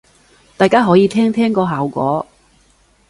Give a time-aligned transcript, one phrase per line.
[0.57, 2.25] 大家可以聽聽個效果